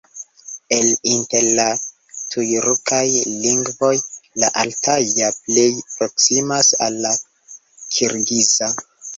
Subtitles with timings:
[0.77, 1.65] El inter la
[2.35, 3.03] tjurkaj
[3.43, 3.93] lingvoj
[4.45, 7.15] la altaja plej proksimas al la
[7.99, 8.73] kirgiza.